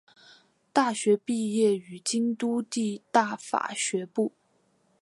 [0.73, 4.31] 大学毕业于京都帝大法学部。